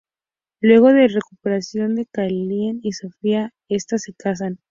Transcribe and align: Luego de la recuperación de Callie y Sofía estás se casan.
Luego 0.61 0.87
de 0.93 1.01
la 1.01 1.07
recuperación 1.09 1.93
de 1.93 2.07
Callie 2.07 2.79
y 2.81 2.91
Sofía 2.93 3.53
estás 3.69 4.01
se 4.01 4.13
casan. 4.13 4.57